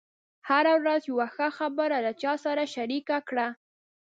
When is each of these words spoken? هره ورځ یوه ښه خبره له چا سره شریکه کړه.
هره 0.47 0.73
ورځ 0.81 1.01
یوه 1.11 1.27
ښه 1.35 1.47
خبره 1.57 1.97
له 2.05 2.11
چا 2.21 2.33
سره 2.45 2.63
شریکه 2.75 3.17
کړه. 3.29 3.47